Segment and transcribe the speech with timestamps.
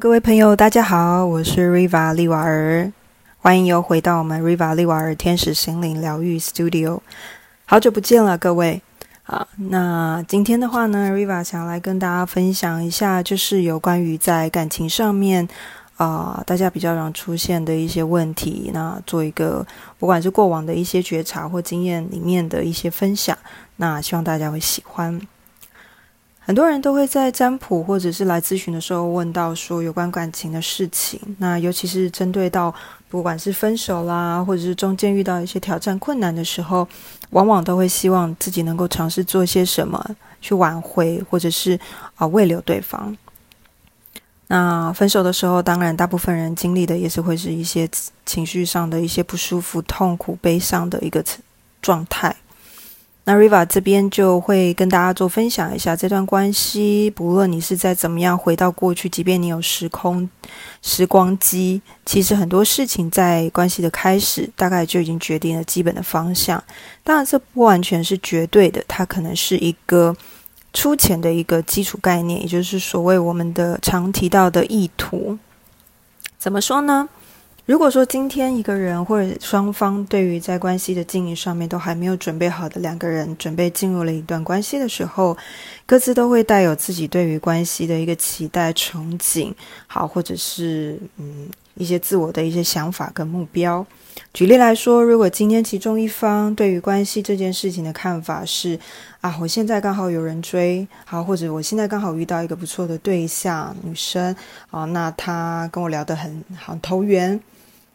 [0.00, 2.90] 各位朋友，大家好，我是 Riva 利瓦尔，
[3.36, 7.00] 欢迎又回到我们 Riva 利瓦尔天使心灵疗愈 Studio，
[7.66, 8.80] 好久不见了，各位。
[9.24, 15.46] 啊，那今天的话呢，Riva 想来跟大家分享一下，就是有关于在感情上面
[15.98, 19.66] 啊，大家比较常出现的一些问题，那做一个
[19.98, 23.36] 不管是过往的一些觉察或经验里面的一些分享，
[23.76, 25.20] 那希望大家会喜欢。
[26.42, 32.74] 很多人都会在占卜或者是来咨询的时候问到说有关感情的事情，那尤其是针对到
[33.08, 36.88] 不管是分手啦，或者是中间遇到一些挑战困难的时候，
[37.30, 40.04] 往往都会希望自己能够尝试做些什么
[40.40, 41.78] 去挽回，或者是
[42.16, 43.16] 啊慰留对方。
[44.48, 47.88] 那分手的时候，当然大部分人经历的也是会是一些
[48.26, 51.22] 情绪上的一些不舒服、痛苦、悲伤的一个
[51.80, 52.34] 状态。
[53.30, 60.28] 那 Riva 这边就会跟大家做分享一下这段关系，不论你是在怎么样回到过去，即便你有时空
[60.82, 66.60] 时光机，其实很多事情在关系的开始，大概就已经决定了基本的方向。
[67.04, 70.16] 当然，这不完全是绝对的，它可能是一个
[70.72, 75.38] 出钱的一个基础概念，也就是所谓我们的常提到的意图。
[76.36, 77.08] 怎么说呢？
[77.66, 85.36] 如果说今天一个人或者双方对于在关系的经营上面都还没有准备好的两个人，准备进入了一段关系的时候，
[85.86, 89.52] 各自都会带有自己对于关系的一个期待、憧憬，
[89.86, 91.48] 好，或者是嗯
[91.80, 93.84] 一些自我的一些想法跟目标。
[94.34, 98.78] 举例来说，如果今天其中一方对于关系这件事情的看法是
[99.22, 104.36] 啊，我现在刚好有人追，好，或者我现在刚好遇到一个不错的对象，女生，
[104.70, 107.40] 啊，那她跟我聊得很好，投缘。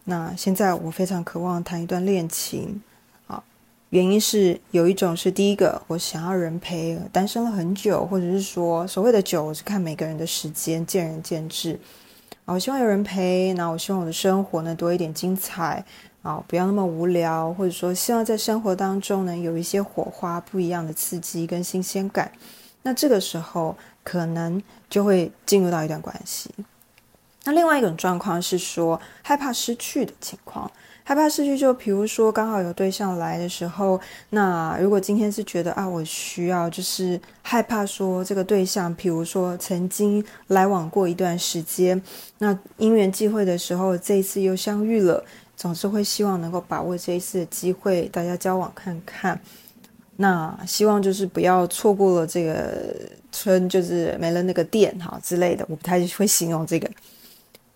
[0.06, 2.81] 那现在我非常渴望谈一段恋情，
[3.28, 3.41] 啊，
[3.91, 11.80] 原因是有一种是第一个，我想要人陪，单身了很久，或者是说所谓的久，我是看每个人的时间，见仁见智。
[12.46, 15.84] 啊，我希望有人陪，然后我希望我的生活呢多一点精彩，
[16.22, 22.31] 啊，不要那么无聊，或者说希望在生活当中呢有一些火花，不一样的刺激跟新鲜感。
[22.84, 26.52] 那这个时候可能就会进入到一段关系。
[27.46, 30.72] 那另外一种状况是说害怕失去的情况，
[31.08, 34.02] 害怕失去就比如说刚好有对象来的时候，
[34.32, 42.02] 那如果今天是觉得啊我需要就是害怕说这个对象，比如说曾经来往过一段时间，
[42.40, 45.24] 那因缘际会的时候这一次又相遇了，
[45.56, 49.40] 总是会希望能够把握这一次的机会，大家交往看看，
[50.16, 52.84] 那希望就是不要错过了这个
[53.32, 56.90] 村，就是没了那个店哈之类的，我不太会形容这个。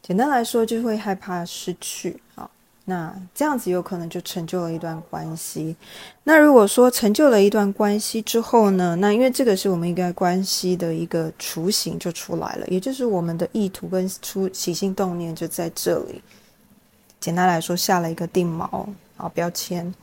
[0.02, 2.50] 简单来说，就会害怕失去啊。
[2.90, 5.76] 那这样子有可能就成就了一段关系。
[6.24, 8.96] 那如果说成就了一段关系之后呢？
[8.96, 16.20] 那因为这个是我们应该关系的一个雏形就出来了，也就是我们的意图跟出起心动念就在这里。
[17.20, 19.94] 简单来说，下了一个定锚啊标签。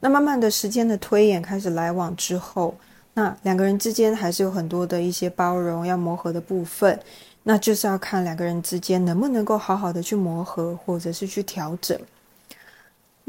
[0.00, 2.74] 那慢慢的时间的推演开始来往之后，
[3.14, 7.00] 那两个人之间还是有很多的一些包容要磨合的部分。
[7.44, 11.98] 那就是要看两个人之间能不能够好好的去磨合，或者是去调整。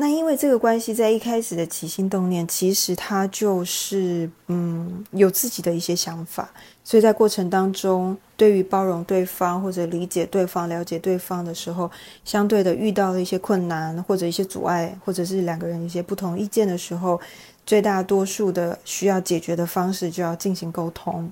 [0.02, 6.50] 那因为这个关系在一开始的起心动念，其实他就是嗯有自己的一些想法，
[6.86, 11.92] 所以在过程当中，对于包容对方或者理解对方、了解对方的时候，
[12.24, 17.20] 相对的遇到了一些困难或者一些阻碍，或者是两个人一些不同意见的时候，
[17.66, 21.30] 最大多数的需要解决的方式就要进行沟通。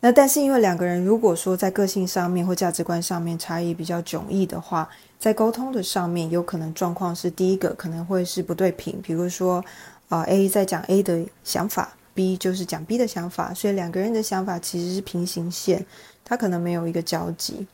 [0.00, 4.88] 那但是因为两个人如果说在个性上面或价值观上面差异比较迥异的话，
[5.18, 9.64] 在沟通的上面有可能状况是第一个可能会是不对平，比如说
[10.08, 15.84] 啊 A 在讲 A 的想法，B 就是讲 B 的想法，所以两个人的想法其实是平行线，
[16.24, 17.66] 他可能没有一个交集。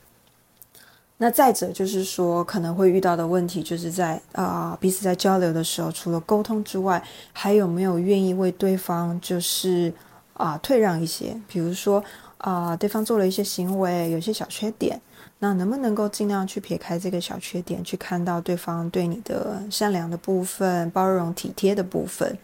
[1.18, 7.04] 那再者就是说可能会遇到的问题就是在啊彼此在交流的时候，除了沟通之外，
[7.34, 9.92] 还有没有愿意为对方就是。
[10.34, 12.02] 啊，退让一些，比如说
[12.38, 15.00] 啊，对方做了一些行为，有些小缺点，
[15.38, 22.36] 那能不能够尽量去撇开这个小缺点，去看到对方对你的善良的部分、包容体贴的部分？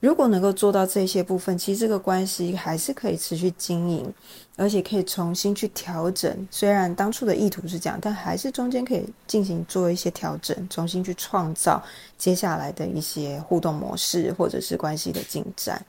[0.00, 4.12] 如果能够做到这些部分，其实这个关系还是可以持续经营，
[4.56, 6.48] 而且可以重新去调整。
[6.50, 11.80] 虽然当初的意图是这样，但还是中间可以进行做一些调整，重新去创造
[12.18, 15.80] 接下来的一些互动模式，或者是关系的进展。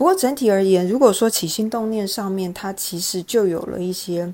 [0.00, 4.32] 不过整体而言，如果说起心动念上面，它其实就有了一些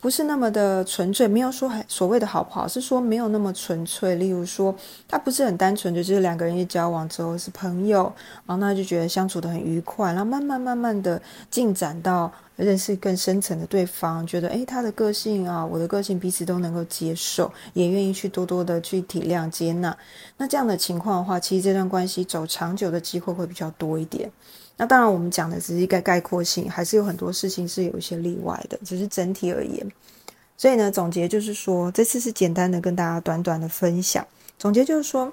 [0.00, 4.14] 不是那么的纯粹，没有说所谓的好不好，是说没有那么纯粹。
[4.14, 4.74] 例如说，
[5.06, 8.04] 它不是很单纯的，就是两个人一交往之后是朋友，
[8.46, 11.20] 然后那就觉得相处的很愉快，然后慢慢慢慢的
[11.50, 19.96] 进展到认识更深层的对方，觉得诶，他的个性啊，我的个性彼此都能够接受，也愿意去多多的去体谅接纳。
[20.36, 24.30] 那这样的情况的话，其实这段关系走长久的机会会比较多一点。
[24.76, 29.92] 那当然，我们讲的只是一个概括性，还是有很多事情是有一些例外的，只是整体而言。
[30.56, 34.26] 所以呢，总结就是说，这次是简单的跟大家短短的分享。
[34.56, 35.32] 总结就是说，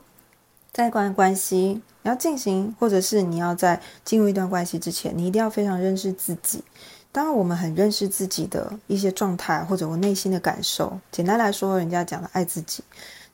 [0.71, 6.63] 在一段关系你要进行，或者是你要在进入一段关系之前，你一定要非常认识自己。
[7.11, 12.83] 当我们很认识自己的一些状态，或者我内心的感受，简单来说，人家讲的爱自己。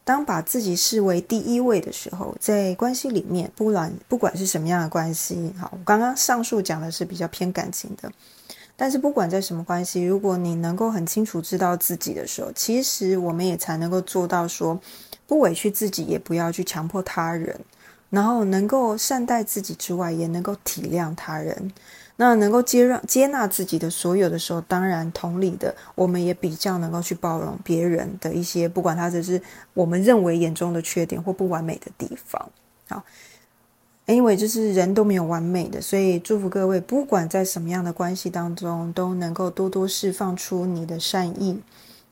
[0.03, 8.09] 当把自己视为第一位的时候，在关系里面，不管不管是什么样的关系，好，我刚刚上述讲的是比较偏感情的，
[8.77, 14.79] 但是不管在什么关系，如果你能够很清楚知道自己的时候，其实我们也才能够做到说，
[15.27, 17.59] 不委屈自己，也不要去强迫他人，
[18.09, 21.73] 然后能够善待自己之外，也能够体谅他人。
[22.19, 29.41] 那能够接让接纳自己的所有的时候，当然同理的，我们也比较能够去包容别人的一些，不管他只是
[29.73, 32.49] 我们认为眼中的缺点或不完美的地方。
[32.89, 33.03] 好，
[34.07, 41.59] 因为就是人都没有完美的，所以祝福各位，不管在什么样的关系当中，都能够多多释放出你的善意。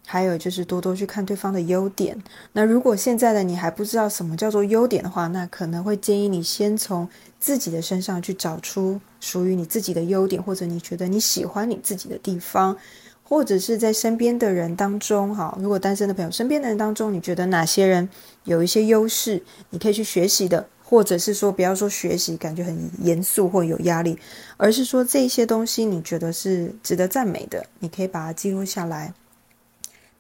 [0.06, 2.18] 还有就是多多去看对方的优点。
[2.54, 7.10] 那如果现在的你还不知道什么叫做优点的话，那可能会建议你先从
[7.40, 12.78] 自己的身上去找出属于你自己的优点，或者你觉得你喜欢你自己的地方，
[13.24, 18.08] 或者是在身边的人当中，哈，如果单身的朋友身边的人当中，你觉得哪些人
[18.44, 19.42] 有一些优势，
[19.72, 24.20] 你可以去学习的，或者是说不要说学习，感觉很严肃或有压力，
[24.58, 29.14] 而是说这些东西你觉得是值得赞美的，你可以把它记录下来。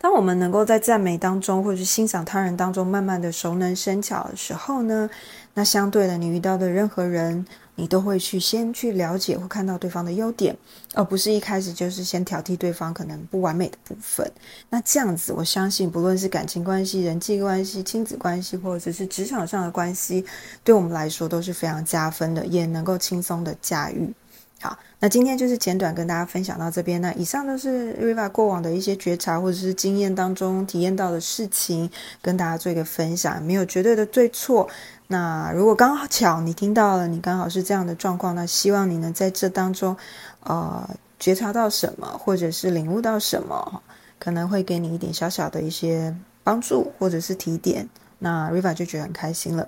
[0.06, 5.10] 当我们能够在赞美当中，或者是欣赏他人当中，慢慢的熟能生巧的时候呢，
[5.56, 7.44] 那相对的，你遇到的任何人，
[7.74, 10.56] 你都会去先去了解或看到对方的优点，
[10.94, 14.31] 而不是一开始就是先挑剔对方可能不完美的部分。
[14.69, 20.24] 那这样子，我相信不论是感情关系、人际关系、亲子关系，或者是职场上的关系，
[20.63, 24.13] 对我们来说都是非常加分的，也能够轻松的驾驭。
[24.62, 27.00] 好，那今天就是简短跟大家分享到这边。
[27.02, 31.90] 那以上都是 Riva 过往的一些觉察或者是经验当中体验到的事情，
[32.22, 34.68] 跟大家做一个分享，没有绝对的对错。
[35.07, 39.96] 那如果刚好巧你听到了，你刚好是这样的状况，那希望你能在这当中，
[40.44, 43.84] 呃，觉察到什么，或者是领悟到什么，
[44.18, 47.88] 可能会给你一点小小的一些帮助或者是提点。
[48.18, 49.68] 那 Riva 就觉得很开心了。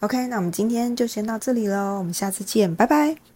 [0.00, 3.33] OK，那我们今天就先到这里喽，我们下次见，拜拜。